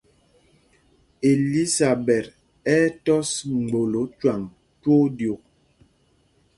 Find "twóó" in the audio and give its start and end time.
4.81-5.05